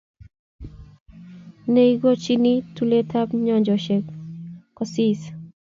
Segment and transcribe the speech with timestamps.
[1.73, 4.05] Nei kochini tuletab nyanjoshiek
[4.77, 5.19] kosis